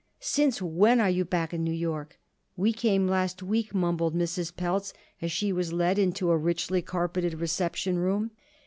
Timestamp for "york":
1.71-2.17